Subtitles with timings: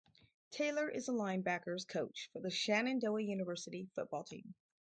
[0.49, 4.55] Taylor is a linebackers coach for the Shenandoah University football team.